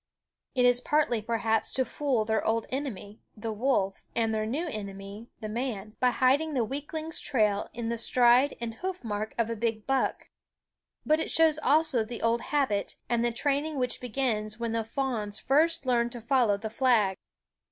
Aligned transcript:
It 0.55 0.65
is 0.65 0.81
partly, 0.81 1.21
perhaps, 1.21 1.71
to 1.73 1.85
fool 1.85 2.25
their 2.25 2.43
old 2.43 2.65
enemy, 2.71 3.21
the 3.37 3.51
wolf, 3.51 4.03
and 4.15 4.33
their 4.33 4.47
new 4.47 4.67
enemy, 4.67 5.29
the 5.41 5.47
man, 5.47 5.95
by 5.99 6.09
hiding 6.09 6.55
the 6.55 6.63
weakling's 6.63 7.19
trail 7.19 7.69
in 7.71 7.89
the 7.89 7.99
stride 7.99 8.57
and 8.59 8.73
hoof 8.73 9.03
mark 9.03 9.35
of 9.37 9.51
a 9.51 9.55
big 9.55 9.85
buck; 9.85 10.29
but 11.05 11.19
it 11.19 11.29
shows 11.29 11.59
also 11.59 12.03
the 12.03 12.23
old 12.23 12.41
habit, 12.41 12.95
and 13.09 13.23
the 13.23 13.31
training 13.31 13.77
which 13.77 14.01
begins 14.01 14.59
when 14.59 14.71
the 14.71 14.83
fawns 14.83 15.37
first 15.37 15.85
learn 15.85 16.09
to 16.09 16.19
follow 16.19 16.57
the 16.57 16.71
flag. 16.71 17.15